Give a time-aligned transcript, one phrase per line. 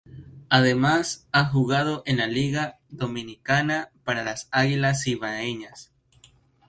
[0.49, 5.93] Además ha jugado en la Liga Dominicana para las Águilas Cibaeñas.